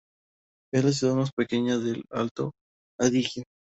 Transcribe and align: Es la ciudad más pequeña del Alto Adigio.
Es 0.73 0.83
la 0.83 0.93
ciudad 0.93 1.13
más 1.13 1.31
pequeña 1.31 1.77
del 1.77 2.05
Alto 2.09 2.53
Adigio. 2.99 3.43